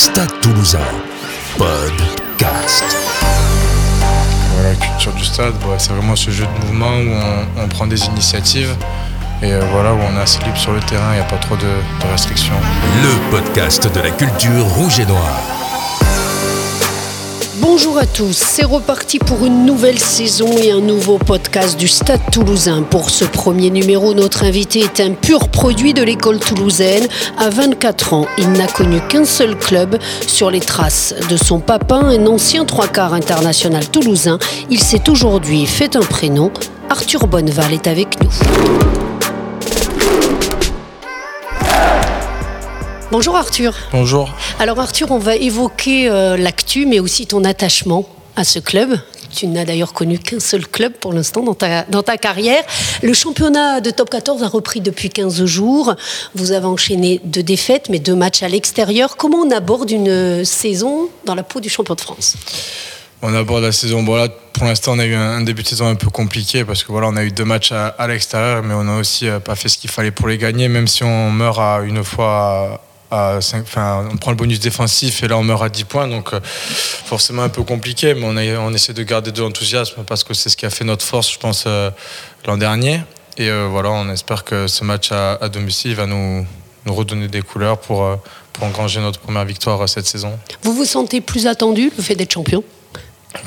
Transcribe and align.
Stade 0.00 0.32
Toulousain, 0.40 0.78
podcast. 1.58 2.84
la 4.62 4.74
culture 4.74 5.12
du 5.12 5.22
stade, 5.22 5.52
bah, 5.60 5.74
c'est 5.76 5.92
vraiment 5.92 6.16
ce 6.16 6.30
jeu 6.30 6.46
de 6.46 6.64
mouvement 6.64 6.86
où 6.86 7.60
on, 7.62 7.68
prend 7.68 7.86
des 7.86 8.02
initiatives 8.06 8.74
et 9.42 9.52
euh, 9.52 9.60
voilà 9.70 9.92
où 9.92 9.98
on 9.98 10.18
est 10.18 10.22
assez 10.22 10.42
libre 10.44 10.56
sur 10.56 10.72
le 10.72 10.80
terrain, 10.80 11.12
il 11.12 11.16
n'y 11.16 11.20
a 11.20 11.24
pas 11.24 11.36
trop 11.36 11.56
de, 11.56 11.60
de 11.62 12.10
restrictions. 12.10 12.54
Le 13.02 13.30
podcast 13.30 13.94
de 13.94 14.00
la 14.00 14.10
culture 14.10 14.64
rouge 14.68 15.00
et 15.00 15.04
noire. 15.04 15.59
Bonjour 17.60 17.98
à 17.98 18.06
tous, 18.06 18.32
c'est 18.32 18.64
reparti 18.64 19.18
pour 19.18 19.44
une 19.44 19.66
nouvelle 19.66 19.98
saison 19.98 20.50
et 20.56 20.70
un 20.70 20.80
nouveau 20.80 21.18
podcast 21.18 21.78
du 21.78 21.88
Stade 21.88 22.20
toulousain. 22.32 22.82
Pour 22.82 23.10
ce 23.10 23.26
premier 23.26 23.68
numéro, 23.68 24.14
notre 24.14 24.44
invité 24.44 24.80
est 24.80 25.00
un 25.00 25.12
pur 25.12 25.50
produit 25.50 25.92
de 25.92 26.02
l'école 26.02 26.38
toulousaine. 26.38 27.06
À 27.36 27.50
24 27.50 28.14
ans, 28.14 28.26
il 28.38 28.50
n'a 28.52 28.66
connu 28.66 28.98
qu'un 29.10 29.26
seul 29.26 29.58
club. 29.58 29.98
Sur 30.26 30.50
les 30.50 30.60
traces 30.60 31.14
de 31.28 31.36
son 31.36 31.60
papa, 31.60 31.96
un 31.96 32.26
ancien 32.26 32.64
trois 32.64 32.88
quarts 32.88 33.12
international 33.12 33.86
toulousain, 33.90 34.38
il 34.70 34.82
s'est 34.82 35.10
aujourd'hui 35.10 35.66
fait 35.66 35.96
un 35.96 36.00
prénom. 36.00 36.50
Arthur 36.88 37.26
Bonneval 37.26 37.74
est 37.74 37.86
avec 37.86 38.22
nous. 38.22 39.09
Bonjour 43.10 43.34
Arthur. 43.34 43.74
Bonjour. 43.90 44.32
Alors 44.60 44.78
Arthur, 44.78 45.10
on 45.10 45.18
va 45.18 45.34
évoquer 45.34 46.08
euh, 46.08 46.36
l'actu, 46.36 46.86
mais 46.86 47.00
aussi 47.00 47.26
ton 47.26 47.42
attachement 47.42 48.08
à 48.36 48.44
ce 48.44 48.60
club. 48.60 49.00
Tu 49.34 49.48
n'as 49.48 49.64
d'ailleurs 49.64 49.92
connu 49.92 50.20
qu'un 50.20 50.38
seul 50.38 50.64
club 50.64 50.92
pour 50.92 51.12
l'instant 51.12 51.42
dans 51.42 51.54
ta, 51.54 51.82
dans 51.82 52.04
ta 52.04 52.16
carrière. 52.18 52.62
Le 53.02 53.12
championnat 53.12 53.80
de 53.80 53.90
top 53.90 54.10
14 54.10 54.44
a 54.44 54.48
repris 54.48 54.80
depuis 54.80 55.10
15 55.10 55.44
jours. 55.44 55.96
Vous 56.36 56.52
avez 56.52 56.66
enchaîné 56.66 57.20
deux 57.24 57.42
défaites, 57.42 57.88
mais 57.88 57.98
deux 57.98 58.14
matchs 58.14 58.44
à 58.44 58.48
l'extérieur. 58.48 59.16
Comment 59.16 59.38
on 59.38 59.50
aborde 59.50 59.90
une 59.90 60.44
saison 60.44 61.08
dans 61.24 61.34
la 61.34 61.42
peau 61.42 61.58
du 61.58 61.68
champion 61.68 61.96
de 61.96 62.00
France? 62.00 62.36
On 63.22 63.34
aborde 63.34 63.64
la 63.64 63.72
saison. 63.72 64.04
Bon, 64.04 64.14
là, 64.14 64.28
pour 64.52 64.66
l'instant, 64.66 64.92
on 64.94 65.00
a 65.00 65.04
eu 65.04 65.16
un, 65.16 65.40
début 65.40 65.64
de 65.64 65.68
saison 65.68 65.88
un 65.88 65.96
peu 65.96 66.10
compliqué 66.10 66.64
parce 66.64 66.84
que 66.84 66.92
voilà, 66.92 67.08
on 67.08 67.16
a 67.16 67.24
eu 67.24 67.32
deux 67.32 67.44
matchs 67.44 67.72
à, 67.72 68.06
l'extérieur, 68.06 68.62
mais 68.62 68.72
on 68.72 68.84
n'a 68.84 68.98
aussi 68.98 69.28
euh, 69.28 69.40
pas 69.40 69.56
fait 69.56 69.68
ce 69.68 69.78
qu'il 69.78 69.90
fallait 69.90 70.12
pour 70.12 70.28
les 70.28 70.38
gagner, 70.38 70.68
même 70.68 70.86
si 70.86 71.02
on 71.02 71.32
meurt 71.32 71.58
à 71.58 71.80
une 71.84 72.04
fois 72.04 72.80
on 73.10 74.16
prend 74.16 74.30
le 74.30 74.36
bonus 74.36 74.60
défensif 74.60 75.22
et 75.22 75.28
là 75.28 75.36
on 75.36 75.42
meurt 75.42 75.62
à 75.62 75.68
10 75.68 75.84
points, 75.84 76.08
donc 76.08 76.32
euh, 76.32 76.40
forcément 76.44 77.42
un 77.42 77.48
peu 77.48 77.62
compliqué, 77.62 78.14
mais 78.14 78.56
on, 78.56 78.72
essaie 78.72 78.92
de 78.92 79.02
garder 79.02 79.32
de 79.32 79.40
l'enthousiasme 79.40 80.04
parce 80.06 80.24
que 80.24 80.34
c'est 80.34 80.48
ce 80.48 80.56
qui 80.56 80.66
a 80.66 80.70
fait 80.70 80.84
notre 80.84 81.04
force, 81.04 81.32
je 81.32 81.38
pense, 81.38 81.64
euh, 81.66 81.90
l'an 82.46 82.56
dernier. 82.56 83.00
Et 83.36 83.48
euh, 83.48 83.68
voilà, 83.70 83.90
on 83.90 84.08
espère 84.10 84.44
que 84.44 84.66
ce 84.66 84.84
match 84.84 85.10
à, 85.12 85.48
domicile 85.48 85.94
va 85.94 86.06
nous, 86.06 86.46
nous, 86.86 86.94
redonner 86.94 87.28
des 87.28 87.42
couleurs 87.42 87.78
pour, 87.78 88.06
pour 88.52 88.64
engranger 88.64 89.00
notre 89.00 89.18
première 89.18 89.44
victoire 89.44 89.88
cette 89.88 90.06
saison. 90.06 90.38
Vous 90.62 90.74
vous 90.74 90.84
sentez 90.84 91.20
plus 91.20 91.46
attendu, 91.46 91.92
le 91.96 92.02
fait 92.02 92.14
d'être 92.14 92.32
champion? 92.32 92.62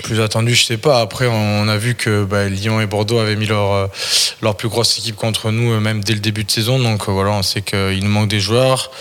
Plus 0.04 0.22
attendu, 0.22 0.56
je 0.56 0.64
sais 0.66 0.78
pas. 0.78 1.02
Après, 1.02 1.28
on 1.28 1.68
a 1.68 1.78
vu 1.78 1.96
que 1.96 2.24
bah, 2.24 2.48
Lyon 2.48 2.80
et 2.80 2.86
Bordeaux 2.86 3.20
avaient 3.20 3.36
mis 3.36 3.46
leur, 3.46 3.72
euh, 3.74 3.88
leur 4.42 4.56
plus 4.56 4.70
grosse 4.70 4.98
équipe 4.98 5.16
contre 5.16 5.52
nous, 5.52 5.74
euh, 5.74 5.80
même 5.80 6.04
dès 6.04 6.14
le 6.14 6.20
début 6.20 6.44
de 6.44 6.52
saison. 6.52 6.80
Donc 6.80 7.08
euh, 7.08 7.12
voilà, 7.12 7.32
on 7.32 7.44
sait 7.44 7.62
qu'il 7.62 8.04
nous 8.04 8.10
manque 8.10 8.30
des 8.30 8.40
joueurs. 8.40 8.92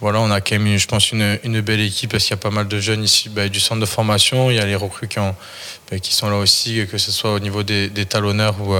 Voilà, 0.00 0.20
on 0.20 0.30
a 0.30 0.40
quand 0.40 0.58
même, 0.58 0.76
je 0.76 0.86
pense, 0.86 1.10
une, 1.10 1.38
une 1.42 1.60
belle 1.60 1.80
équipe 1.80 2.12
parce 2.12 2.24
qu'il 2.24 2.30
y 2.30 2.34
a 2.34 2.38
pas 2.38 2.50
mal 2.50 2.68
de 2.68 2.78
jeunes 2.78 3.02
ici 3.02 3.28
bah, 3.28 3.48
du 3.48 3.60
centre 3.60 3.80
de 3.80 3.86
formation. 3.86 4.50
Il 4.50 4.56
y 4.56 4.60
a 4.60 4.66
les 4.66 4.76
recrues 4.76 5.08
qui, 5.08 5.18
ont, 5.18 5.34
bah, 5.90 5.98
qui 5.98 6.14
sont 6.14 6.30
là 6.30 6.36
aussi, 6.36 6.86
que 6.90 6.98
ce 6.98 7.10
soit 7.10 7.32
au 7.32 7.40
niveau 7.40 7.62
des, 7.62 7.88
des 7.88 8.06
talonneurs 8.06 8.54
ou 8.60 8.74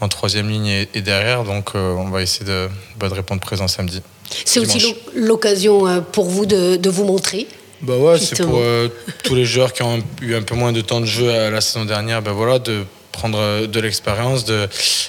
en 0.00 0.08
troisième 0.08 0.48
ligne 0.48 0.86
et, 0.94 1.00
derrière. 1.00 1.44
Donc 1.44 1.74
on 1.74 2.08
va 2.10 2.22
essayer 2.22 2.44
de, 2.44 2.68
de 2.98 3.06
répondre 3.06 3.40
présent 3.40 3.68
samedi. 3.68 4.02
C'est 4.44 4.60
aussi 4.60 4.94
l'occasion 5.14 6.02
pour 6.12 6.28
vous 6.28 6.46
de, 6.46 6.76
de 6.76 6.90
vous 6.90 7.04
montrer 7.04 7.46
bah 7.82 7.96
ouais, 7.96 8.18
c'est 8.18 8.42
pour 8.42 8.58
euh, 8.58 8.88
tous 9.24 9.34
les 9.34 9.44
joueurs 9.46 9.72
qui 9.72 9.82
ont 9.82 10.02
eu 10.20 10.34
un 10.34 10.42
peu 10.42 10.54
moins 10.54 10.72
de 10.72 10.80
temps 10.80 11.00
de 11.00 11.06
jeu 11.06 11.30
à 11.30 11.50
la 11.50 11.60
saison 11.60 11.84
dernière, 11.84 12.20
bah 12.20 12.32
voilà, 12.32 12.58
de 12.58 12.84
prendre 13.10 13.38
euh, 13.38 13.66
de 13.66 13.80
l'expérience 13.80 14.44
de, 14.44 14.68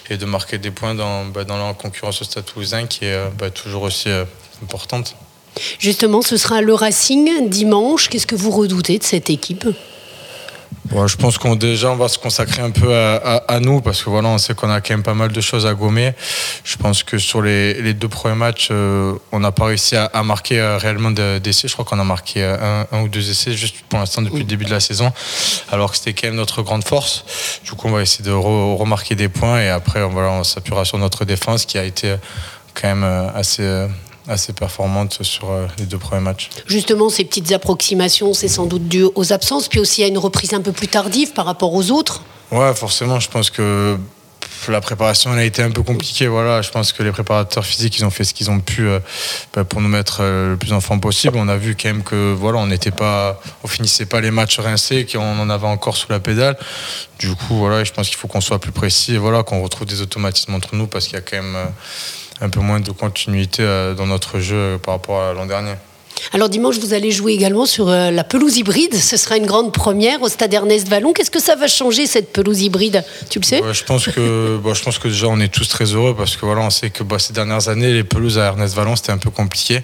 et 0.09 0.17
de 0.17 0.25
marquer 0.25 0.57
des 0.57 0.71
points 0.71 0.95
dans, 0.95 1.25
bah, 1.25 1.43
dans 1.43 1.57
la 1.57 1.73
concurrence 1.73 2.21
au 2.21 2.25
Stade 2.25 2.45
Toulousain 2.45 2.85
qui 2.85 3.05
est 3.05 3.13
euh, 3.13 3.27
bah, 3.37 3.49
toujours 3.49 3.83
aussi 3.83 4.09
importante. 4.63 5.15
Justement, 5.79 6.21
ce 6.21 6.37
sera 6.37 6.61
le 6.61 6.73
Racing 6.73 7.49
dimanche. 7.49 8.07
Qu'est-ce 8.07 8.27
que 8.27 8.35
vous 8.35 8.51
redoutez 8.51 8.97
de 8.97 9.03
cette 9.03 9.29
équipe? 9.29 9.67
Je 11.07 11.15
pense 11.15 11.37
qu'on 11.37 11.55
déjà 11.55 11.89
on 11.91 11.95
va 11.95 12.09
se 12.09 12.17
consacrer 12.17 12.61
un 12.61 12.71
peu 12.71 12.93
à, 12.93 13.59
nous 13.61 13.81
parce 13.81 14.03
que 14.03 14.09
voilà 14.09 14.29
on 14.29 14.37
sait 14.37 14.53
qu'on 14.53 14.69
a 14.69 14.81
quand 14.81 14.93
même 14.93 15.03
pas 15.03 15.13
mal 15.13 15.31
de 15.31 15.41
choses 15.41 15.65
à 15.65 15.73
gommer. 15.73 16.13
Je 16.63 16.75
pense 16.77 17.03
que 17.03 17.17
sur 17.17 17.41
les, 17.41 17.93
deux 17.93 18.09
premiers 18.09 18.35
matchs 18.35 18.69
euh, 18.71 19.13
on 19.31 19.39
n'a 19.39 19.51
pas 19.51 19.65
réussi 19.65 19.95
à, 19.95 20.23
marquer 20.23 20.59
euh, 20.59 20.77
réellement 20.77 21.11
d'essais. 21.11 21.67
Je 21.67 21.73
crois 21.73 21.85
qu'on 21.85 21.99
a 21.99 22.03
marqué 22.03 22.43
euh, 22.43 22.83
un, 22.91 23.01
ou 23.01 23.07
deux 23.07 23.29
essais 23.29 23.53
juste 23.53 23.77
pour 23.87 23.99
l'instant 23.99 24.21
depuis 24.21 24.39
le 24.39 24.45
début 24.45 24.65
de 24.65 24.71
la 24.71 24.79
saison, 24.79 25.11
alors 25.71 25.91
que 25.91 25.97
c'était 25.97 26.13
quand 26.13 26.27
même 26.27 26.35
notre 26.35 26.61
grande 26.61 26.83
force. 26.83 27.23
Du 27.63 27.71
coup 27.71 27.87
on 27.87 27.91
va 27.91 28.01
essayer 28.01 28.25
de 28.25 28.31
remarquer 28.31 29.15
des 29.15 29.29
points 29.29 29.61
et 29.61 29.69
après 29.69 30.03
voilà, 30.03 30.31
on 30.31 30.43
s'appuiera 30.43 30.85
sur 30.85 30.97
notre 30.97 31.25
défense 31.25 31.65
qui 31.65 31.77
a 31.77 31.83
été 31.83 32.15
quand 32.73 32.87
même 32.87 33.31
assez 33.35 33.87
assez 34.27 34.53
performante 34.53 35.23
sur 35.23 35.49
euh, 35.49 35.67
les 35.77 35.85
deux 35.85 35.97
premiers 35.97 36.21
matchs. 36.21 36.49
Justement, 36.67 37.09
ces 37.09 37.25
petites 37.25 37.51
approximations, 37.51 38.33
c'est 38.33 38.47
sans 38.47 38.65
doute 38.65 38.87
dû 38.87 39.03
aux 39.15 39.33
absences, 39.33 39.67
puis 39.67 39.79
aussi 39.79 40.03
à 40.03 40.07
une 40.07 40.17
reprise 40.17 40.53
un 40.53 40.61
peu 40.61 40.71
plus 40.71 40.87
tardive 40.87 41.33
par 41.33 41.45
rapport 41.45 41.73
aux 41.73 41.91
autres 41.91 42.23
Ouais, 42.51 42.73
forcément, 42.75 43.19
je 43.19 43.29
pense 43.29 43.49
que 43.49 43.97
la 44.67 44.81
préparation 44.81 45.33
elle 45.33 45.39
a 45.39 45.43
été 45.43 45.63
un 45.63 45.71
peu 45.71 45.83
compliquée. 45.83 46.27
Voilà, 46.27 46.61
je 46.61 46.69
pense 46.69 46.93
que 46.93 47.01
les 47.01 47.11
préparateurs 47.11 47.65
physiques 47.65 47.97
ils 47.97 48.05
ont 48.05 48.09
fait 48.09 48.23
ce 48.23 48.33
qu'ils 48.33 48.51
ont 48.51 48.59
pu 48.59 48.87
euh, 48.87 48.99
bah, 49.53 49.63
pour 49.63 49.81
nous 49.81 49.87
mettre 49.87 50.19
euh, 50.21 50.51
le 50.51 50.57
plus 50.57 50.73
en 50.73 50.81
forme 50.81 50.99
possible. 50.99 51.37
On 51.37 51.47
a 51.47 51.57
vu 51.57 51.75
quand 51.75 51.87
même 51.87 52.03
que 52.03 52.33
voilà, 52.33 52.59
on 52.59 52.67
n'était 52.67 52.91
pas, 52.91 53.39
on 53.63 53.67
finissait 53.67 54.05
pas 54.05 54.21
les 54.21 54.31
matchs 54.31 54.59
rincés, 54.59 55.07
qu'on 55.11 55.39
en 55.39 55.49
avait 55.49 55.67
encore 55.67 55.97
sous 55.97 56.11
la 56.11 56.19
pédale. 56.19 56.57
Du 57.19 57.33
coup, 57.35 57.55
voilà, 57.55 57.83
je 57.83 57.91
pense 57.91 58.07
qu'il 58.07 58.17
faut 58.17 58.27
qu'on 58.27 58.41
soit 58.41 58.59
plus 58.59 58.71
précis 58.71 59.15
et 59.15 59.17
voilà, 59.17 59.43
qu'on 59.43 59.61
retrouve 59.61 59.87
des 59.87 60.01
automatismes 60.01 60.53
entre 60.53 60.75
nous 60.75 60.87
parce 60.87 61.05
qu'il 61.05 61.15
y 61.15 61.17
a 61.17 61.21
quand 61.21 61.41
même 61.41 61.57
un 62.41 62.49
peu 62.49 62.59
moins 62.59 62.79
de 62.79 62.91
continuité 62.91 63.63
euh, 63.63 63.93
dans 63.93 64.07
notre 64.07 64.39
jeu 64.39 64.79
par 64.83 64.95
rapport 64.95 65.21
à 65.21 65.33
l'an 65.33 65.45
dernier. 65.45 65.75
Alors 66.33 66.49
dimanche, 66.49 66.77
vous 66.77 66.93
allez 66.93 67.11
jouer 67.11 67.33
également 67.33 67.65
sur 67.65 67.89
euh, 67.89 68.11
la 68.11 68.23
pelouse 68.23 68.57
hybride. 68.57 68.95
Ce 68.95 69.17
sera 69.17 69.37
une 69.37 69.45
grande 69.45 69.73
première 69.73 70.21
au 70.21 70.29
stade 70.29 70.53
Ernest 70.53 70.87
Vallon. 70.87 71.13
Qu'est-ce 71.13 71.31
que 71.31 71.41
ça 71.41 71.55
va 71.55 71.67
changer 71.67 72.07
cette 72.07 72.31
pelouse 72.31 72.61
hybride? 72.61 73.03
Tu 73.29 73.39
le 73.39 73.45
sais? 73.45 73.61
Je 73.71 73.83
pense 73.83 74.05
que 74.05 74.59
je 74.73 74.83
pense 74.83 74.99
que 74.99 75.07
déjà 75.07 75.27
on 75.27 75.39
est 75.39 75.51
tous 75.51 75.67
très 75.67 75.85
heureux 75.85 76.15
parce 76.15 76.37
que 76.37 76.45
voilà, 76.45 76.61
on 76.61 76.69
sait 76.69 76.89
que 76.89 77.03
bah, 77.03 77.19
ces 77.19 77.33
dernières 77.33 77.69
années 77.69 77.93
les 77.93 78.03
pelouses 78.03 78.37
à 78.37 78.45
Ernest 78.45 78.75
Vallon 78.75 78.95
c'était 78.95 79.11
un 79.11 79.17
peu 79.17 79.29
compliqué. 79.29 79.81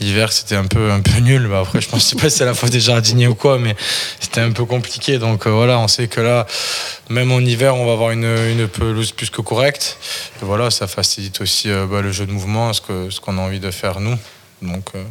L'hiver 0.00 0.32
c'était 0.32 0.56
un 0.56 0.66
peu 0.66 0.90
un 0.90 1.00
peu 1.00 1.20
nul. 1.20 1.48
Bah, 1.48 1.60
après 1.60 1.80
je 1.80 1.88
pense 1.88 2.04
sais 2.04 2.16
pas 2.16 2.30
si 2.30 2.38
c'est 2.38 2.44
la 2.44 2.54
faute 2.54 2.70
des 2.70 2.80
jardiniers 2.80 3.28
ou 3.28 3.34
quoi, 3.34 3.58
mais 3.58 3.74
c'était 4.20 4.40
un 4.40 4.52
peu 4.52 4.64
compliqué. 4.64 5.18
Donc 5.18 5.46
voilà, 5.46 5.78
on 5.78 5.88
sait 5.88 6.08
que 6.08 6.20
là, 6.20 6.46
même 7.08 7.32
en 7.32 7.40
hiver, 7.40 7.76
on 7.76 7.86
va 7.86 7.92
avoir 7.92 8.10
une, 8.10 8.68
pelouse 8.68 9.12
plus 9.12 9.30
que 9.30 9.40
correcte. 9.40 9.98
Et 10.40 10.44
voilà, 10.44 10.70
ça 10.70 10.86
facilite 10.86 11.40
aussi 11.40 11.70
euh, 11.70 11.86
bah, 11.86 12.00
le 12.00 12.12
jeu 12.12 12.26
de 12.26 12.32
mouvement, 12.32 12.72
ce 12.72 12.80
que 12.80 13.10
ce 13.10 13.20
qu'on 13.20 13.38
a 13.38 13.40
envie 13.40 13.60
de 13.60 13.70
faire 13.70 14.00
nous. 14.00 14.16
Donc 14.62 14.90
euh, 14.94 15.02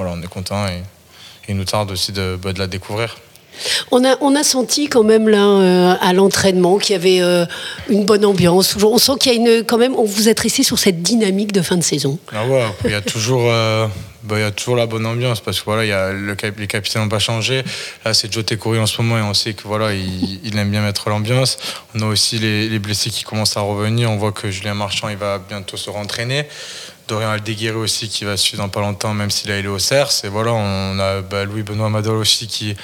voilà, 0.00 0.16
on 0.18 0.22
est 0.22 0.28
content 0.28 0.66
et, 0.66 0.82
il 1.48 1.56
nous 1.56 1.64
tarde 1.64 1.90
aussi 1.90 2.12
de, 2.12 2.38
bah, 2.40 2.52
de 2.52 2.60
la 2.60 2.68
découvrir. 2.68 3.16
On 3.90 4.04
a, 4.04 4.16
on 4.20 4.36
a 4.36 4.44
senti 4.44 4.88
quand 4.88 5.02
même 5.02 5.28
là 5.28 5.44
euh, 5.44 5.94
à 6.00 6.12
l'entraînement 6.12 6.78
qu'il 6.78 6.92
y 6.92 6.96
avait 6.96 7.20
euh, 7.20 7.44
une 7.88 8.04
bonne 8.04 8.24
ambiance. 8.24 8.76
On 8.82 8.98
sent 8.98 9.12
qu'il 9.18 9.32
y 9.32 9.34
a 9.34 9.38
une 9.38 9.64
quand 9.64 9.76
même. 9.76 9.96
On 9.96 10.04
vous 10.04 10.28
êtes 10.28 10.38
resté 10.38 10.62
sur 10.62 10.78
cette 10.78 11.02
dynamique 11.02 11.52
de 11.52 11.60
fin 11.60 11.76
de 11.76 11.82
saison. 11.82 12.18
Ah 12.32 12.46
ouais, 12.46 12.64
il 12.84 12.92
y 12.92 12.94
a 12.94 13.00
toujours. 13.00 13.42
Euh, 13.46 13.88
bah, 14.22 14.36
il 14.38 14.42
y 14.42 14.44
a 14.44 14.52
toujours 14.52 14.76
la 14.76 14.86
bonne 14.86 15.04
ambiance 15.04 15.40
parce 15.40 15.58
que 15.58 15.64
voilà, 15.64 15.84
il 15.84 15.88
y 15.88 15.92
a 15.92 16.12
le, 16.12 16.36
les 16.56 16.66
capitaines 16.68 17.02
n'ont 17.02 17.08
pas 17.08 17.18
changé. 17.18 17.64
Là, 18.04 18.14
c'est 18.14 18.32
Joe 18.32 18.46
Tekouri 18.46 18.78
en 18.78 18.86
ce 18.86 19.02
moment 19.02 19.18
et 19.18 19.22
on 19.22 19.34
sait 19.34 19.54
que 19.54 19.64
voilà, 19.64 19.92
il, 19.92 20.56
aime 20.56 20.70
bien 20.70 20.82
mettre 20.82 21.10
l'ambiance. 21.10 21.58
On 21.94 22.00
a 22.02 22.06
aussi 22.06 22.38
les, 22.38 22.68
les, 22.68 22.78
blessés 22.78 23.10
qui 23.10 23.24
commencent 23.24 23.56
à 23.56 23.62
revenir. 23.62 24.10
On 24.10 24.16
voit 24.16 24.32
que 24.32 24.50
Julien 24.50 24.74
Marchand, 24.74 25.08
il 25.08 25.16
va 25.16 25.38
bientôt 25.38 25.76
se 25.76 25.90
rentraîner. 25.90 26.46
Dorian 27.10 27.30
Aldeguerre 27.30 27.76
aussi 27.76 28.08
qui 28.08 28.24
va 28.24 28.36
suivre 28.36 28.62
dans 28.62 28.68
pas 28.68 28.80
longtemps, 28.80 29.12
même 29.14 29.30
s'il 29.30 29.50
a 29.50 29.58
été 29.58 29.66
au 29.66 29.80
CERS. 29.80 30.24
Et 30.24 30.28
voilà, 30.28 30.52
on 30.52 30.98
a 31.00 31.22
bah, 31.22 31.44
Louis-Benoît 31.44 31.88
Madol 31.88 32.18
aussi 32.18 32.46
qui 32.46 32.76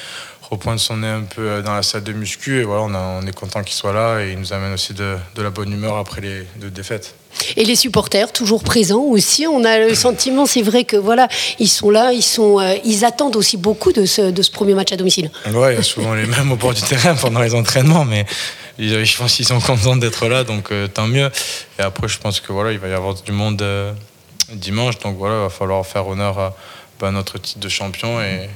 repointe 0.50 0.78
son 0.78 0.98
nez 0.98 1.08
un 1.08 1.22
peu 1.22 1.42
euh, 1.42 1.62
dans 1.62 1.74
la 1.74 1.82
salle 1.82 2.02
de 2.02 2.12
muscu. 2.12 2.60
Et 2.60 2.64
voilà, 2.64 2.82
on, 2.82 3.26
est 3.26 3.34
content 3.34 3.62
qu'il 3.62 3.74
soit 3.74 3.92
là 3.92 4.20
et 4.20 4.32
il 4.32 4.38
nous 4.38 4.52
amène 4.52 4.72
aussi 4.72 4.94
de, 4.94 5.16
la 5.36 5.50
bonne 5.50 5.72
humeur 5.72 5.96
après 5.96 6.20
les 6.20 6.42
deux 6.56 6.70
défaites. 6.70 7.14
Et 7.56 7.64
les 7.64 7.76
supporters 7.76 8.32
toujours 8.32 8.64
présents 8.64 9.02
aussi. 9.02 9.46
On 9.46 9.62
a 9.62 9.78
le 9.78 9.94
sentiment, 9.94 10.46
c'est 10.46 10.62
vrai 10.62 10.84
que 10.84 10.96
voilà, 10.96 11.28
ils 11.60 11.68
sont 11.68 11.90
là, 11.90 12.12
ils 12.12 12.22
sont, 12.22 12.58
euh, 12.58 12.74
ils 12.84 13.04
attendent 13.04 13.36
aussi 13.36 13.56
beaucoup 13.56 13.92
de 13.92 14.06
ce, 14.06 14.30
de 14.30 14.42
ce 14.42 14.50
premier 14.50 14.74
match 14.74 14.90
à 14.92 14.96
domicile. 14.96 15.30
Ouais, 15.52 15.74
il 15.74 15.76
y 15.76 15.80
a 15.80 15.84
souvent 15.84 16.14
les 16.14 16.26
mêmes 16.26 16.50
au 16.50 16.56
bord 16.56 16.74
du 16.74 16.82
terrain 16.82 17.14
pendant 17.14 17.40
les 17.40 17.54
entraînements, 17.54 18.04
mais 18.04 18.26
je 18.78 19.16
pense 19.16 19.34
qu'ils 19.34 19.46
sont 19.46 19.60
contents 19.60 19.96
d'être 19.96 20.26
là, 20.26 20.44
donc 20.44 20.72
euh, 20.72 20.88
tant 20.88 21.06
mieux. 21.06 21.30
Et 21.78 21.82
après, 21.82 22.08
je 22.08 22.18
pense 22.18 22.40
que 22.40 22.52
voilà, 22.52 22.72
il 22.72 22.78
va 22.78 22.88
y 22.88 22.92
avoir 22.92 23.14
du 23.14 23.32
monde 23.32 23.62
dimanche. 24.52 24.98
Donc 24.98 25.16
voilà, 25.16 25.36
il 25.36 25.42
va 25.42 25.50
falloir 25.50 25.84
faire 25.86 26.06
honneur 26.06 26.38
à 26.38 26.56
bah, 27.00 27.10
notre 27.10 27.38
titre 27.38 27.60
de 27.60 27.68
champion 27.68 28.20
et, 28.20 28.48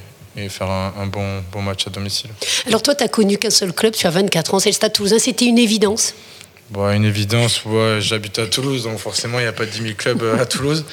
faire 0.49 0.69
un, 0.69 1.07
bon, 1.07 1.43
bon 1.51 1.61
match 1.61 1.87
à 1.87 1.89
domicile. 1.89 2.29
Alors 2.65 2.81
toi, 2.81 2.95
tu 2.95 3.03
n'as 3.03 3.09
connu 3.09 3.37
qu'un 3.37 3.49
seul 3.49 3.73
club, 3.73 3.93
tu 3.93 4.07
as 4.07 4.11
24 4.11 4.53
ans, 4.53 4.59
c'est 4.59 4.69
le 4.69 4.73
Stade 4.73 4.93
Toulousain, 4.93 5.19
c'était 5.19 5.45
une 5.45 5.57
évidence 5.57 6.13
Bon, 6.71 6.89
une 6.89 7.03
évidence, 7.03 7.65
ouais, 7.65 7.97
j'habite 7.99 8.39
à 8.39 8.47
Toulouse, 8.47 8.83
donc 8.83 8.97
forcément, 8.97 9.39
il 9.39 9.41
n'y 9.41 9.47
a 9.49 9.51
pas 9.51 9.65
10 9.65 9.81
000 9.81 9.93
clubs 9.95 10.23
euh, 10.23 10.41
à 10.41 10.45
Toulouse. 10.45 10.85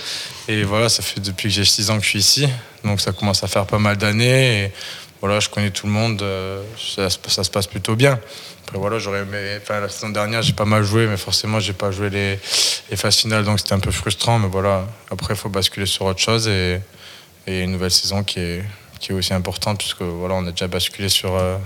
Et 0.48 0.64
voilà, 0.64 0.88
ça 0.88 1.04
fait 1.04 1.20
depuis 1.20 1.48
que 1.48 1.54
j'ai 1.54 1.64
6 1.64 1.90
ans 1.90 1.98
que 1.98 2.02
je 2.02 2.08
suis 2.08 2.18
ici. 2.18 2.48
Donc 2.82 3.00
ça 3.00 3.12
commence 3.12 3.44
à 3.44 3.46
faire 3.46 3.64
pas 3.64 3.78
mal 3.78 3.96
d'années. 3.96 4.64
Et 4.64 4.72
voilà, 5.20 5.40
je 5.40 5.48
connais 5.48 5.70
tout 5.70 5.86
le 5.86 5.92
monde. 5.92 6.22
euh, 6.22 6.62
Ça, 6.78 7.10
se- 7.10 7.50
passe 7.50 7.66
plutôt 7.66 7.96
bien. 7.96 8.18
Après, 8.64 8.78
voilà, 8.78 8.98
j'aurais 8.98 9.20
aimé. 9.20 9.58
Enfin, 9.60 9.80
la 9.80 9.88
saison 9.88 10.10
dernière, 10.10 10.42
j'ai 10.42 10.52
pas 10.52 10.64
mal 10.64 10.82
joué, 10.84 11.06
mais 11.06 11.16
forcément, 11.16 11.58
j'ai 11.60 11.72
pas 11.72 11.90
joué 11.90 12.10
les, 12.10 12.38
les 12.90 12.96
phases 12.96 13.16
finales, 13.16 13.44
donc 13.44 13.58
c'était 13.58 13.72
un 13.72 13.80
peu 13.80 13.90
frustrant. 13.90 14.38
Mais 14.38 14.48
voilà, 14.48 14.86
après, 15.10 15.34
il 15.34 15.36
faut 15.36 15.48
basculer 15.48 15.86
sur 15.86 16.04
autre 16.04 16.20
chose 16.20 16.46
et, 16.48 16.80
et 17.46 17.62
une 17.62 17.72
nouvelle 17.72 17.90
saison 17.90 18.22
qui 18.22 18.40
est, 18.40 18.64
qui 19.00 19.12
est 19.12 19.14
aussi 19.14 19.32
importante, 19.32 19.78
puisque 19.78 20.02
voilà, 20.02 20.34
on 20.34 20.46
a 20.46 20.50
déjà 20.50 20.68
basculé 20.68 21.08
sur, 21.08 21.34
euh, 21.34 21.56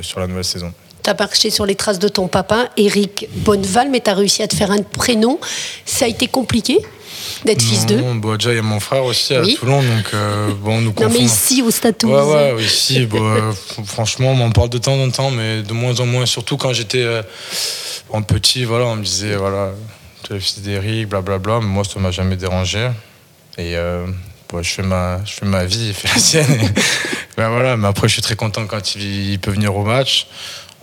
sur 0.00 0.18
la 0.20 0.26
nouvelle 0.26 0.44
saison. 0.44 0.72
Tu 1.04 1.10
as 1.10 1.14
marché 1.14 1.50
sur 1.50 1.66
les 1.66 1.74
traces 1.74 1.98
de 1.98 2.08
ton 2.08 2.28
papa, 2.28 2.70
Eric 2.78 3.28
Bonneval, 3.36 3.90
mais 3.90 4.00
tu 4.00 4.08
as 4.10 4.14
réussi 4.14 4.42
à 4.42 4.48
te 4.48 4.56
faire 4.56 4.70
un 4.70 4.82
prénom. 4.82 5.38
Ça 5.84 6.06
a 6.06 6.08
été 6.08 6.28
compliqué 6.28 6.78
d'être 7.44 7.62
fils 7.62 7.84
d'eux 7.84 7.96
Non, 7.96 8.14
bon, 8.14 8.36
déjà, 8.36 8.52
il 8.52 8.56
y 8.56 8.58
a 8.58 8.62
mon 8.62 8.80
frère 8.80 9.04
aussi 9.04 9.34
à 9.34 9.42
Oui. 9.42 9.54
Toulon, 9.58 9.82
donc 9.82 10.14
euh, 10.14 10.50
bon, 10.62 10.78
on 10.78 10.80
nous 10.80 10.86
Non, 10.88 10.94
confond. 10.94 11.10
mais 11.10 11.18
ici, 11.24 11.60
au 11.60 11.70
Stade 11.70 12.02
Ouais, 12.04 12.22
ouais, 12.22 12.54
oui, 12.56 12.66
si, 12.66 13.04
bon, 13.04 13.22
euh, 13.22 13.52
franchement, 13.84 14.30
on 14.30 14.34
m'en 14.34 14.50
parle 14.50 14.70
de 14.70 14.78
temps 14.78 14.98
en 14.98 15.10
temps, 15.10 15.30
mais 15.30 15.62
de 15.62 15.72
moins 15.74 16.00
en 16.00 16.06
moins, 16.06 16.24
surtout 16.24 16.56
quand 16.56 16.72
j'étais 16.72 17.02
euh, 17.02 17.22
en 18.08 18.22
petit, 18.22 18.64
voilà, 18.64 18.86
on 18.86 18.96
me 18.96 19.04
disait, 19.04 19.36
voilà, 19.36 19.72
tu 20.22 20.32
es 20.32 20.34
le 20.36 20.40
fils 20.40 20.60
d'Eric, 20.60 21.08
blablabla, 21.10 21.60
mais 21.60 21.66
moi, 21.66 21.84
ça 21.84 22.00
m'a 22.00 22.12
jamais 22.12 22.36
dérangé. 22.36 22.88
Et 23.58 23.76
euh, 23.76 24.06
bon, 24.48 24.62
je, 24.62 24.70
fais 24.70 24.82
ma, 24.82 25.22
je 25.26 25.32
fais 25.34 25.46
ma 25.46 25.66
vie, 25.66 25.88
il 25.88 25.94
fait 25.94 26.08
la 26.08 26.18
sienne. 26.18 26.50
Et, 26.50 26.68
ben 27.36 27.50
voilà, 27.50 27.76
mais 27.76 27.88
après, 27.88 28.08
je 28.08 28.14
suis 28.14 28.22
très 28.22 28.36
content 28.36 28.66
quand 28.66 28.94
il, 28.94 29.32
il 29.32 29.38
peut 29.38 29.50
venir 29.50 29.76
au 29.76 29.84
match. 29.84 30.26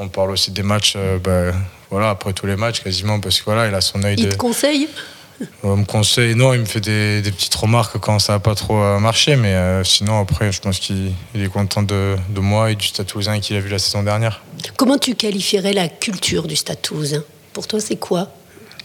On 0.03 0.07
parle 0.07 0.31
aussi 0.31 0.49
des 0.49 0.63
matchs, 0.63 0.93
euh, 0.95 1.19
ben, 1.19 1.53
voilà, 1.91 2.09
après 2.09 2.33
tous 2.33 2.47
les 2.47 2.55
matchs 2.55 2.79
quasiment, 2.81 3.19
parce 3.19 3.37
que 3.39 3.45
voilà, 3.45 3.67
il 3.67 3.75
a 3.75 3.81
son 3.81 4.01
œil 4.03 4.15
Il 4.17 4.25
de. 4.25 4.31
te 4.31 4.35
conseille 4.35 4.87
On 5.61 5.77
me 5.77 5.85
conseille, 5.85 6.33
non, 6.33 6.55
il 6.55 6.61
me 6.61 6.65
fait 6.65 6.79
des, 6.81 7.21
des 7.21 7.31
petites 7.31 7.53
remarques 7.53 7.99
quand 7.99 8.17
ça 8.17 8.33
n'a 8.33 8.39
pas 8.39 8.55
trop 8.55 8.81
euh, 8.81 8.97
marché, 8.97 9.35
mais 9.35 9.53
euh, 9.53 9.83
sinon, 9.83 10.19
après, 10.19 10.51
je 10.51 10.59
pense 10.59 10.79
qu'il 10.79 11.11
il 11.35 11.43
est 11.43 11.49
content 11.49 11.83
de, 11.83 12.15
de 12.29 12.39
moi 12.39 12.71
et 12.71 12.75
du 12.75 12.87
Stade 12.87 13.05
Toulousain 13.05 13.39
qu'il 13.39 13.55
a 13.55 13.59
vu 13.59 13.69
la 13.69 13.77
saison 13.77 14.01
dernière. 14.01 14.41
Comment 14.75 14.97
tu 14.97 15.13
qualifierais 15.13 15.73
la 15.73 15.87
culture 15.87 16.47
du 16.47 16.55
Stade 16.55 16.81
Toulousain? 16.81 17.23
Pour 17.53 17.67
toi, 17.67 17.79
c'est 17.79 17.97
quoi? 17.97 18.27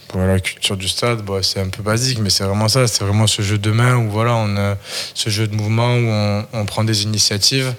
Pour 0.09 0.21
la 0.21 0.39
culture 0.39 0.77
du 0.77 0.87
stade, 0.87 1.23
bah, 1.23 1.39
c'est 1.41 1.61
un 1.61 1.69
peu 1.69 1.81
basique, 1.81 2.19
mais 2.19 2.29
c'est 2.29 2.43
vraiment 2.43 2.67
ça, 2.67 2.85
c'est 2.87 3.03
vraiment 3.03 3.25
ce 3.25 3.41
jeu 3.41 3.57
de 3.57 3.71
main 3.71 3.97
où 3.97 4.09
voilà, 4.09 4.35
on 4.35 4.55
a 4.55 4.77
ce 5.15 5.31
jeu 5.31 5.47
de 5.47 5.55
mouvement 5.55 5.95
où 5.95 6.05
on, 6.07 6.45
on 6.53 6.65
prend 6.65 6.83
des 6.83 7.03
initiatives 7.03 7.73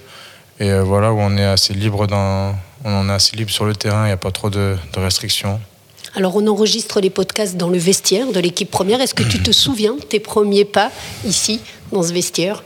et 0.60 0.70
euh, 0.70 0.82
voilà, 0.82 1.12
où 1.12 1.20
on 1.20 1.36
est 1.38 1.44
assez 1.44 1.72
libre 1.72 2.06
dans, 2.06 2.54
on 2.84 2.92
en 2.92 3.08
est 3.08 3.12
assez 3.12 3.36
libre 3.36 3.50
sur 3.50 3.64
le 3.64 3.74
terrain, 3.74 4.04
il 4.04 4.08
n'y 4.08 4.12
a 4.12 4.16
pas 4.16 4.30
trop 4.30 4.50
de, 4.50 4.76
de 4.94 5.00
restrictions. 5.00 5.60
Alors, 6.14 6.36
on 6.36 6.46
enregistre 6.46 7.00
les 7.00 7.10
podcasts 7.10 7.56
dans 7.56 7.68
le 7.68 7.78
vestiaire 7.78 8.32
de 8.32 8.40
l'équipe 8.40 8.70
première. 8.70 9.00
Est-ce 9.00 9.14
que 9.14 9.22
tu 9.22 9.40
te 9.42 9.52
souviens 9.64 9.94
de 9.94 10.00
tes 10.02 10.20
premiers 10.20 10.64
pas 10.64 10.90
ici, 11.24 11.60
dans 11.92 12.02
ce 12.02 12.12
vestiaire? 12.12 12.62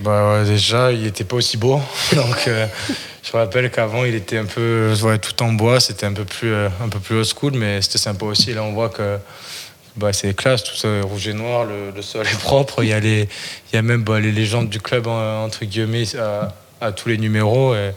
Bah 0.00 0.32
ouais, 0.32 0.44
déjà, 0.44 0.92
il 0.92 1.06
était 1.06 1.24
pas 1.24 1.36
aussi 1.36 1.56
beau. 1.56 1.80
Donc, 2.14 2.46
euh, 2.48 2.66
je 3.22 3.36
me 3.36 3.42
rappelle 3.42 3.70
qu'avant, 3.70 4.04
il 4.04 4.14
était 4.14 4.38
un 4.38 4.44
peu 4.44 4.94
ouais, 5.02 5.18
tout 5.18 5.42
en 5.42 5.52
bois. 5.52 5.80
C'était 5.80 6.06
un 6.06 6.12
peu 6.12 6.24
plus, 6.24 6.52
euh, 6.52 6.68
un 6.82 6.88
peu 6.88 6.98
plus 6.98 7.16
old 7.16 7.26
school, 7.26 7.52
mais 7.54 7.80
c'était 7.82 7.98
sympa 7.98 8.24
aussi. 8.26 8.52
Là, 8.54 8.62
on 8.62 8.72
voit 8.72 8.88
que 8.90 9.18
bah, 9.96 10.12
c'est 10.12 10.34
classe, 10.34 10.62
tout 10.64 10.76
ça, 10.76 10.88
rouge 11.02 11.26
et 11.28 11.32
noir. 11.34 11.64
Le, 11.64 11.90
le 11.94 12.02
sol 12.02 12.26
est 12.26 12.38
propre. 12.38 12.82
Il 12.82 12.90
y 12.90 12.92
a 12.92 13.00
les, 13.00 13.28
il 13.72 13.76
y 13.76 13.78
a 13.78 13.82
même 13.82 14.02
bah, 14.02 14.20
les 14.20 14.32
légendes 14.32 14.68
du 14.68 14.80
club 14.80 15.06
en- 15.08 15.44
entre 15.44 15.64
guillemets 15.64 16.14
à, 16.16 16.54
à 16.80 16.92
tous 16.92 17.08
les 17.08 17.18
numéros. 17.18 17.74
et- 17.74 17.92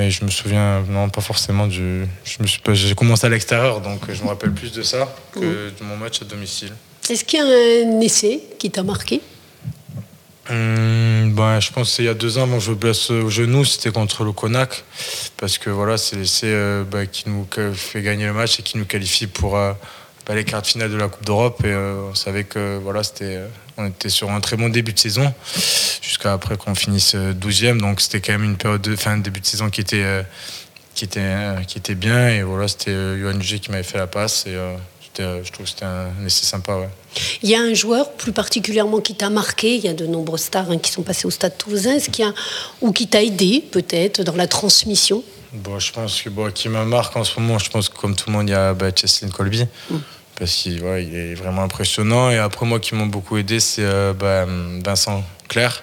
mais 0.00 0.10
je 0.10 0.24
me 0.24 0.30
souviens, 0.30 0.82
non, 0.88 1.10
pas 1.10 1.20
forcément 1.20 1.66
du. 1.66 2.06
Je 2.24 2.36
me 2.42 2.46
suis 2.46 2.60
pas- 2.60 2.72
j'ai 2.72 2.94
commencé 2.94 3.26
à 3.26 3.28
l'extérieur, 3.28 3.82
donc 3.82 4.00
je 4.10 4.22
me 4.22 4.28
rappelle 4.28 4.52
plus 4.52 4.72
de 4.72 4.82
ça 4.82 5.14
que 5.32 5.40
de 5.78 5.84
mon 5.84 5.96
match 5.98 6.22
à 6.22 6.24
domicile. 6.24 6.72
Est-ce 7.10 7.22
qu'il 7.24 7.38
y 7.38 7.42
a 7.42 7.44
un 7.44 8.00
essai 8.00 8.40
qui 8.58 8.70
t'a 8.70 8.82
marqué? 8.82 9.20
Hum, 10.48 11.34
ben, 11.34 11.60
je 11.60 11.70
pense 11.70 11.90
que 11.90 11.94
c'est 11.96 12.02
il 12.02 12.06
y 12.06 12.08
a 12.08 12.14
deux 12.14 12.38
ans, 12.38 12.48
que 12.48 12.58
je 12.60 12.70
me 12.70 12.76
blesse 12.76 13.10
au 13.10 13.28
genou, 13.28 13.64
c'était 13.66 13.90
contre 13.92 14.24
le 14.24 14.32
Konak. 14.32 14.84
Parce 15.36 15.58
que 15.58 15.68
voilà, 15.68 15.98
c'est 15.98 16.16
l'essai 16.16 16.46
euh, 16.46 16.82
ben, 16.90 17.06
qui 17.06 17.24
nous 17.28 17.46
fait 17.74 18.00
gagner 18.02 18.24
le 18.24 18.32
match 18.32 18.58
et 18.58 18.62
qui 18.62 18.78
nous 18.78 18.86
qualifie 18.86 19.26
pour 19.26 19.56
euh, 19.58 19.72
ben, 20.26 20.34
les 20.34 20.44
quarts 20.44 20.62
de 20.62 20.66
finale 20.66 20.90
de 20.90 20.96
la 20.96 21.08
Coupe 21.08 21.26
d'Europe. 21.26 21.60
Et 21.64 21.68
euh, 21.68 22.08
on 22.10 22.14
savait 22.14 22.44
que 22.44 22.78
voilà, 22.82 23.02
c'était, 23.02 23.36
euh, 23.36 23.46
on 23.80 23.86
était 23.86 24.08
sur 24.08 24.30
un 24.30 24.40
très 24.40 24.56
bon 24.56 24.68
début 24.68 24.92
de 24.92 24.98
saison, 24.98 25.32
jusqu'à 26.02 26.32
après 26.32 26.56
qu'on 26.56 26.74
finisse 26.74 27.14
euh, 27.14 27.32
12e. 27.32 27.78
Donc 27.78 28.00
c'était 28.00 28.20
quand 28.20 28.32
même 28.32 28.44
une 28.44 28.56
période 28.56 28.82
de 28.82 28.96
fin 28.96 29.16
de 29.16 29.22
début 29.22 29.40
de 29.40 29.46
saison 29.46 29.70
qui 29.70 29.80
était, 29.80 30.02
euh, 30.02 30.22
qui 30.94 31.04
était, 31.04 31.20
euh, 31.20 31.62
qui 31.62 31.78
était 31.78 31.94
bien. 31.94 32.28
Et 32.28 32.42
voilà, 32.42 32.68
c'était 32.68 32.90
euh, 32.90 33.40
G 33.40 33.58
qui 33.58 33.70
m'avait 33.70 33.82
fait 33.82 33.98
la 33.98 34.06
passe. 34.06 34.46
Et 34.46 34.54
euh, 34.54 34.76
euh, 35.20 35.40
je 35.44 35.52
trouve 35.52 35.64
que 35.64 35.70
c'était 35.70 35.84
un 35.84 36.08
essai 36.26 36.46
sympa. 36.46 36.76
Ouais. 36.76 36.88
Il 37.42 37.48
y 37.48 37.54
a 37.54 37.60
un 37.60 37.74
joueur 37.74 38.12
plus 38.12 38.32
particulièrement 38.32 39.00
qui 39.00 39.14
t'a 39.14 39.30
marqué. 39.30 39.76
Il 39.76 39.84
y 39.84 39.88
a 39.88 39.94
de 39.94 40.06
nombreuses 40.06 40.42
stars 40.42 40.70
hein, 40.70 40.78
qui 40.78 40.90
sont 40.90 41.02
passées 41.02 41.26
au 41.26 41.30
Stade 41.30 41.56
Toulousain. 41.58 41.96
Est-ce 41.96 42.10
qu'il 42.10 42.24
y 42.24 42.28
a 42.28 42.32
ou 42.80 42.92
qui 42.92 43.06
t'a 43.06 43.22
aidé 43.22 43.64
peut-être 43.70 44.22
dans 44.22 44.36
la 44.36 44.46
transmission? 44.46 45.22
Bon, 45.52 45.78
je 45.78 45.92
pense 45.92 46.22
que 46.22 46.28
bon, 46.28 46.52
qui 46.52 46.68
me 46.68 46.84
marque 46.84 47.16
en 47.16 47.24
ce 47.24 47.38
moment, 47.40 47.58
je 47.58 47.70
pense 47.70 47.88
que 47.88 47.96
comme 47.96 48.14
tout 48.14 48.30
le 48.30 48.36
monde, 48.36 48.48
il 48.48 48.52
y 48.52 48.54
a 48.54 48.72
bah, 48.72 48.90
Cheslin 48.94 49.30
Colby. 49.30 49.66
Parce 50.40 50.54
qu'il 50.54 50.82
ouais, 50.82 51.04
il 51.04 51.14
est 51.14 51.34
vraiment 51.34 51.64
impressionnant. 51.64 52.30
Et 52.30 52.38
après, 52.38 52.64
moi, 52.64 52.80
qui 52.80 52.94
m'ont 52.94 53.04
beaucoup 53.04 53.36
aidé, 53.36 53.60
c'est 53.60 53.84
euh, 53.84 54.14
bah, 54.14 54.46
Vincent 54.82 55.22
Clerc 55.48 55.82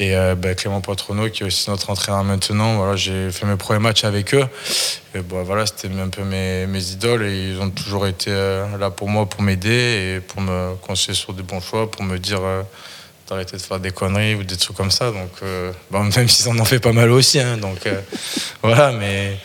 et 0.00 0.16
euh, 0.16 0.34
bah, 0.34 0.56
Clément 0.56 0.80
Poitronneau, 0.80 1.30
qui 1.30 1.44
est 1.44 1.46
aussi 1.46 1.70
notre 1.70 1.88
entraîneur 1.88 2.24
maintenant. 2.24 2.74
Voilà, 2.78 2.96
j'ai 2.96 3.30
fait 3.30 3.46
mes 3.46 3.54
premiers 3.54 3.78
matchs 3.78 4.02
avec 4.02 4.34
eux. 4.34 4.44
Et 5.14 5.20
bah, 5.20 5.44
voilà, 5.44 5.64
c'était 5.64 5.88
un 5.96 6.08
peu 6.08 6.24
mes, 6.24 6.66
mes 6.66 6.90
idoles. 6.90 7.24
Et 7.24 7.50
ils 7.50 7.60
ont 7.60 7.70
toujours 7.70 8.08
été 8.08 8.32
euh, 8.32 8.76
là 8.78 8.90
pour 8.90 9.08
moi, 9.08 9.26
pour 9.26 9.42
m'aider 9.42 10.16
et 10.16 10.20
pour 10.20 10.40
me 10.40 10.74
conseiller 10.84 11.14
sur 11.14 11.32
des 11.32 11.44
bons 11.44 11.60
choix, 11.60 11.88
pour 11.88 12.02
me 12.02 12.18
dire. 12.18 12.40
d'arrêter 13.28 13.58
de 13.58 13.62
faire 13.62 13.78
des 13.78 13.92
conneries 13.92 14.34
ou 14.34 14.42
des 14.42 14.56
trucs 14.56 14.76
comme 14.76 14.90
ça. 14.90 15.12
Donc, 15.12 15.30
bon, 15.92 16.02
même 16.16 16.28
s'ils 16.28 16.48
en 16.48 16.58
ont 16.58 16.64
fait 16.64 16.80
pas 16.80 16.92
mal 16.92 17.12
aussi. 17.12 17.38
hein, 17.38 17.58
donc, 17.58 17.88
voilà, 18.60 18.90
mais 18.90 19.38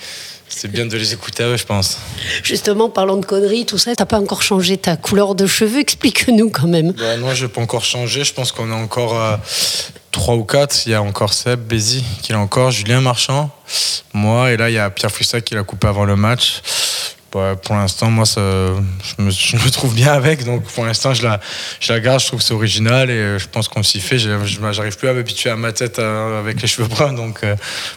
c'est 0.55 0.71
bien 0.71 0.85
de 0.85 0.97
les 0.97 1.13
écouter 1.13 1.43
à 1.43 1.47
eux, 1.47 1.57
je 1.57 1.65
pense. 1.65 1.97
Justement, 2.43 2.89
parlant 2.89 3.17
de 3.17 3.25
conneries, 3.25 3.65
tout 3.65 3.77
ça, 3.77 3.95
t'as 3.95 4.05
pas 4.05 4.19
encore 4.19 4.41
changé 4.41 4.77
ta 4.77 4.95
couleur 4.95 5.35
de 5.35 5.45
cheveux. 5.47 5.79
Explique-nous 5.79 6.49
quand 6.49 6.67
même. 6.67 6.91
Bah, 6.91 7.17
non, 7.17 7.33
je 7.33 7.45
n'ai 7.45 7.51
pas 7.51 7.61
encore 7.61 7.83
changé. 7.83 8.23
Je 8.23 8.33
pense 8.33 8.51
qu'on 8.51 8.69
est 8.69 8.75
encore 8.75 9.15
à 9.15 9.41
3 10.11 10.35
ou 10.35 10.43
4. 10.43 10.85
Il 10.85 10.91
y 10.91 10.95
a 10.95 11.01
encore 11.01 11.33
Seb, 11.33 11.61
Bézi 11.61 12.03
qui 12.21 12.31
l'a 12.31 12.39
encore, 12.39 12.71
Julien 12.71 13.01
Marchand, 13.01 13.49
moi, 14.13 14.51
et 14.51 14.57
là, 14.57 14.69
il 14.69 14.73
y 14.73 14.79
a 14.79 14.89
Pierre 14.89 15.11
Fouissac 15.11 15.43
qui 15.43 15.55
l'a 15.55 15.63
coupé 15.63 15.87
avant 15.87 16.05
le 16.05 16.15
match. 16.15 16.61
Bah, 17.33 17.55
pour 17.55 17.75
l'instant, 17.75 18.11
moi, 18.11 18.25
je, 18.25 18.41
me, 19.17 19.69
trouve 19.71 19.95
bien 19.95 20.13
avec. 20.13 20.43
Donc, 20.45 20.63
pour 20.65 20.85
l'instant, 20.85 21.13
je 21.15 21.23
la, 21.23 21.99
garde. 21.99 22.19
Je 22.19 22.27
trouve 22.27 22.39
que 22.39 22.45
c'est 22.45 22.53
original 22.53 23.09
et 23.09 23.13
euh, 23.13 23.39
je 23.39 23.47
pense 23.47 23.67
qu'on 23.67 23.81
s'y 23.81 23.99
fait. 23.99 24.19
J'arrive 24.19 24.97
plus 24.97 25.07
à 25.07 25.13
m'habituer 25.13 25.49
à 25.49 25.55
ma 25.55 25.71
tête 25.71 25.97
euh, 25.97 26.39
avec 26.39 26.61
les 26.61 26.67
cheveux 26.67 26.87
bruns. 26.87 27.13
Donc, 27.13 27.39
euh, 27.43 27.55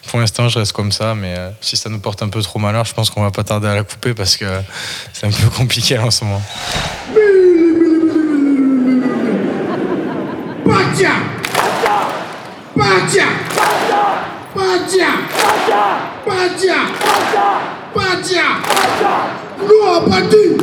pour 0.08 0.20
l'instant, 0.20 0.48
je 0.48 0.58
reste 0.58 0.72
comme 0.72 0.90
ça. 0.90 1.14
Mais 1.14 1.34
si 1.60 1.76
ça 1.76 1.90
nous 1.90 1.98
porte 1.98 2.22
un 2.22 2.28
peu 2.28 2.40
trop 2.40 2.58
malheur, 2.58 2.86
je 2.86 2.94
pense 2.94 3.10
qu'on 3.10 3.22
va 3.22 3.30
pas 3.30 3.44
tarder 3.44 3.68
à 3.68 3.74
la 3.74 3.82
couper 3.82 4.14
parce 4.14 4.38
que 4.38 4.46
c'est 5.12 5.26
un 5.26 5.30
peu 5.30 5.50
compliqué 5.50 5.98
en 5.98 6.10
ce 6.10 6.24
moment. 6.24 6.42
Nous 17.94 19.82
avons 19.86 20.08
battu! 20.08 20.56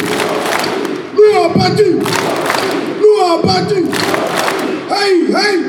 Nous 1.15 1.37
avons 1.37 1.59
battu! 1.59 1.99
Nous 2.99 3.23
avons 3.23 3.47
battu! 3.47 3.85
Hey, 4.91 5.35
hey! 5.35 5.59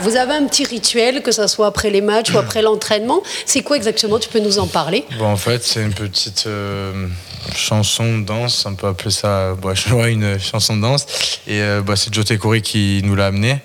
Vous 0.00 0.16
avez 0.16 0.34
un 0.34 0.46
petit 0.46 0.64
rituel, 0.64 1.22
que 1.22 1.30
ce 1.30 1.46
soit 1.46 1.68
après 1.68 1.90
les 1.90 2.00
matchs 2.00 2.32
ou 2.32 2.38
après 2.38 2.60
l'entraînement. 2.62 3.22
C'est 3.46 3.62
quoi 3.62 3.76
exactement? 3.76 4.18
Tu 4.18 4.28
peux 4.28 4.40
nous 4.40 4.58
en 4.58 4.66
parler? 4.66 5.04
Bon, 5.18 5.26
en 5.26 5.36
fait, 5.36 5.62
c'est 5.62 5.82
une 5.82 5.94
petite 5.94 6.44
euh, 6.46 7.06
chanson 7.54 8.18
danse, 8.18 8.66
on 8.66 8.74
peut 8.74 8.88
appeler 8.88 9.10
ça 9.10 9.54
bah, 9.54 9.72
je 9.74 9.88
vois 9.90 10.08
une 10.08 10.40
chanson 10.40 10.76
de 10.76 10.82
danse. 10.82 11.06
Et 11.46 11.60
euh, 11.60 11.82
bah, 11.82 11.94
c'est 11.96 12.12
Joe 12.12 12.24
Tekori 12.24 12.62
qui 12.62 13.00
nous 13.04 13.14
l'a 13.14 13.26
amené. 13.26 13.60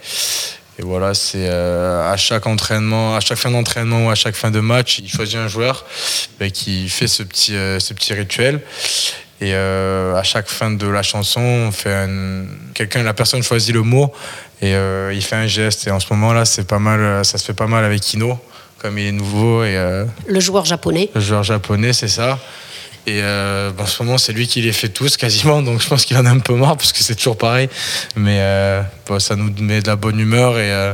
Et 0.79 0.83
voilà, 0.83 1.15
c'est 1.15 1.47
euh, 1.49 2.11
à 2.11 2.17
chaque 2.17 2.45
entraînement, 2.45 3.15
à 3.15 3.19
chaque 3.19 3.39
fin 3.39 3.49
d'entraînement 3.49 4.05
ou 4.05 4.09
à 4.11 4.15
chaque 4.15 4.35
fin 4.35 4.51
de 4.51 4.59
match, 4.59 4.99
il 4.99 5.09
choisit 5.09 5.37
un 5.37 5.47
joueur 5.47 5.85
bah, 6.39 6.49
qui 6.51 6.87
fait 6.87 7.07
ce 7.07 7.23
petit, 7.23 7.55
euh, 7.55 7.79
ce 7.79 7.95
petit 7.95 8.13
rituel. 8.13 8.61
Et 9.41 9.53
euh, 9.53 10.15
à 10.15 10.21
chaque 10.23 10.47
fin 10.47 10.69
de 10.69 10.87
la 10.87 11.01
chanson, 11.01 11.41
on 11.41 11.71
fait 11.71 11.93
un... 11.93 12.45
quelqu'un, 12.75 13.01
la 13.01 13.15
personne 13.15 13.41
choisit 13.41 13.73
le 13.73 13.81
mot 13.81 14.11
et 14.61 14.73
il 14.73 15.21
fait 15.21 15.35
un 15.35 15.47
geste. 15.47 15.87
Et 15.87 15.91
en 15.91 15.99
ce 15.99 16.11
moment-là, 16.13 16.45
c'est 16.45 16.67
pas 16.67 16.79
mal, 16.79 17.23
ça 17.23 17.37
se 17.37 17.45
fait 17.45 17.53
pas 17.53 17.67
mal 17.67 17.85
avec 17.85 18.01
Kino, 18.01 18.39
comme 18.79 18.97
il 18.97 19.07
est 19.07 19.11
nouveau 19.11 19.63
et 19.63 19.77
Le 20.25 20.39
joueur 20.39 20.65
japonais. 20.65 21.11
le 21.13 21.21
joueur 21.21 21.43
japonais, 21.43 21.93
c'est 21.93 22.07
ça. 22.07 22.39
Et 23.07 23.21
euh, 23.23 23.71
ben, 23.71 23.85
en 23.85 23.87
ce 23.87 24.03
moment, 24.03 24.17
c'est 24.17 24.33
lui 24.33 24.47
qui 24.47 24.61
les 24.61 24.73
fait 24.73 24.89
tous 24.89 25.15
quasiment, 25.15 25.61
donc 25.61 25.81
je 25.81 25.87
pense 25.87 26.03
qu'il 26.03 26.17
en 26.17 26.25
a 26.25 26.29
un 26.29 26.39
peu 26.39 26.53
marre 26.55 26.75
parce 26.75 26.91
que 26.91 27.01
c'est 27.03 27.15
toujours 27.15 27.37
pareil. 27.37 27.69
Mais 28.17 28.39
euh, 28.39 28.81
bon, 29.07 29.17
ça 29.19 29.37
nous 29.37 29.49
met 29.61 29.81
de 29.81 29.87
la 29.87 29.95
bonne 29.95 30.19
humeur 30.19 30.59
et, 30.59 30.73
euh, 30.73 30.93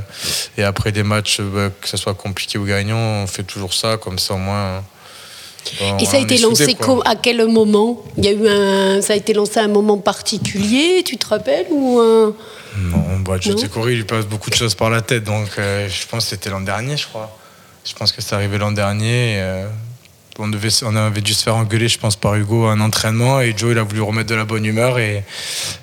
et 0.58 0.63
après 0.63 0.91
des 0.91 1.01
matchs, 1.01 1.38
euh, 1.39 1.70
que 1.82 1.89
ce 1.89 1.98
soit 1.98 2.13
compliqué 2.13 2.60
ou 2.60 2.65
gagnant, 2.65 3.24
on 3.24 3.27
fait 3.27 3.41
toujours 3.41 3.74
ça, 3.74 3.98
comme 3.98 4.20
ça 4.20 4.36
au 4.36 4.38
moins 4.38 4.84
Et 6.00 6.05
ça 6.05 6.17
a 6.17 6.20
été 6.20 6.38
lancé 6.38 6.77
à 7.05 7.15
quel 7.15 7.48
moment? 7.48 8.03
Il 8.17 8.25
y 8.25 8.27
a 8.27 8.32
eu 8.32 8.48
un, 8.48 9.01
ça 9.01 9.13
a 9.13 9.15
été 9.15 9.34
lancé 9.34 9.60
à 9.60 9.63
un 9.63 9.67
moment 9.67 9.98
particulier, 9.98 11.01
tu 11.03 11.17
te 11.17 11.25
rappelles 11.25 11.65
ou 11.72 12.00
Non, 12.77 13.20
bah, 13.25 13.38
José 13.39 13.70
Corey, 13.70 13.93
il 13.93 13.98
lui 13.98 14.05
passe 14.05 14.25
beaucoup 14.25 14.51
de 14.51 14.55
choses 14.55 14.75
par 14.75 14.91
la 14.91 15.01
tête, 15.01 15.24
donc 15.24 15.50
euh, 15.58 15.89
je 15.89 16.08
pense 16.08 16.25
que 16.25 16.29
c'était 16.29 16.51
l'an 16.51 16.62
dernier, 16.62 16.96
je 16.96 17.08
crois. 17.08 17.36
Je 17.86 17.93
pense 17.93 18.12
que 18.12 18.22
c'est 18.22 18.36
arrivé 18.36 18.58
l'an 18.58 18.72
dernier. 18.72 19.39
Euh, 19.39 19.67
on, 20.40 20.48
devait, 20.48 20.70
on 20.84 20.96
avait 20.96 21.22
dû 21.22 21.34
se 21.34 21.44
faire 21.44 21.56
engueuler, 21.56 21.88
je 21.88 22.00
pense, 22.00 22.16
par 22.16 22.36
Hugo 22.36 22.66
à 22.66 22.72
un 22.72 22.80
entraînement, 22.80 23.42
et 23.42 23.54
Joe, 23.56 23.72
il 23.72 23.78
a 23.78 23.84
voulu 23.84 24.02
remettre 24.02 24.30
de 24.30 24.36
la 24.36 24.46
bonne 24.46 24.66
humeur, 24.66 25.00
et 25.00 25.24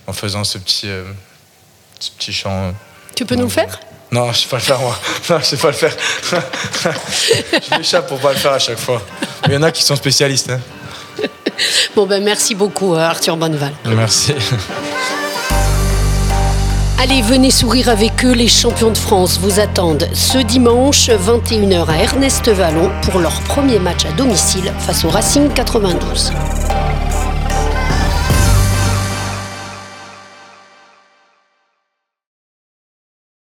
en 0.06 0.12
faisant 0.12 0.44
ce 0.44 0.58
petit, 0.58 0.88
euh, 0.88 1.04
ce 1.98 2.10
petit 2.10 2.32
chant. 2.32 2.74
Tu 3.14 3.24
peux 3.24 3.36
nous 3.36 3.44
le 3.44 3.48
faire? 3.48 3.80
Non, 4.12 4.32
je 4.32 4.38
sais 4.40 4.48
pas 4.48 4.56
le 4.56 4.62
faire 4.62 4.80
moi. 4.80 4.98
Non, 5.30 5.38
je 5.38 5.44
sais 5.44 5.56
pas 5.56 5.68
le 5.68 5.72
faire. 5.74 5.96
je 7.70 7.76
m'échappe 7.76 8.08
pour 8.08 8.18
pas 8.18 8.32
le 8.32 8.38
faire 8.38 8.52
à 8.52 8.58
chaque 8.58 8.78
fois. 8.78 9.00
Il 9.46 9.52
y 9.52 9.56
en 9.56 9.62
a 9.62 9.70
qui 9.70 9.84
sont 9.84 9.96
spécialistes. 9.96 10.50
Hein. 10.50 10.60
Bon 11.94 12.06
ben 12.06 12.22
merci 12.22 12.54
beaucoup 12.54 12.94
euh, 12.94 12.98
Arthur 12.98 13.36
Bonneval. 13.36 13.72
Merci. 13.84 14.34
Allez, 17.02 17.22
venez 17.22 17.50
sourire 17.50 17.88
avec 17.88 18.26
eux. 18.26 18.32
Les 18.34 18.46
champions 18.46 18.90
de 18.90 18.98
France 18.98 19.38
vous 19.38 19.58
attendent 19.58 20.06
ce 20.12 20.36
dimanche 20.36 21.08
21h 21.08 21.88
à 21.88 21.96
Ernest 21.96 22.50
Vallon 22.50 22.90
pour 23.00 23.20
leur 23.20 23.40
premier 23.40 23.78
match 23.78 24.04
à 24.04 24.12
domicile 24.12 24.70
face 24.80 25.06
au 25.06 25.08
Racing 25.08 25.48
92. 25.48 26.30